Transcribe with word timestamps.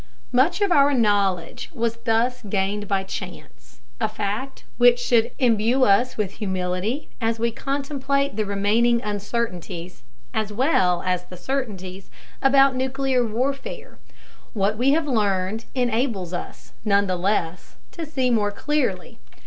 Much 0.31 0.61
of 0.61 0.71
our 0.71 0.95
knowledge 0.95 1.69
was 1.75 1.97
thus 2.05 2.41
gained 2.49 2.87
by 2.87 3.03
chance 3.03 3.81
a 3.99 4.09
fact 4.09 4.63
which 4.79 4.97
should 4.99 5.29
imbue 5.37 5.83
us 5.83 6.17
with 6.17 6.37
humility 6.41 7.07
as 7.21 7.37
we 7.37 7.51
contemplate 7.51 8.35
the 8.35 8.43
remaining 8.43 8.99
uncertainties 9.03 10.01
(as 10.33 10.51
well 10.51 11.03
as 11.05 11.25
the 11.25 11.37
certainties) 11.37 12.09
about 12.41 12.75
nuclear 12.75 13.23
warfare. 13.23 13.99
What 14.53 14.75
we 14.75 14.89
have 14.93 15.05
learned 15.05 15.65
enables 15.75 16.33
us, 16.33 16.73
nonetheless, 16.83 17.75
to 17.91 18.03
see 18.03 18.31
more 18.31 18.49
clearly. 18.51 19.19